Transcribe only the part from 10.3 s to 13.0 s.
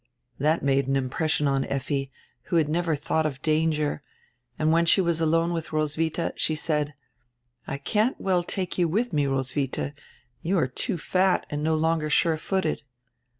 you are too fat and no longer sure footed."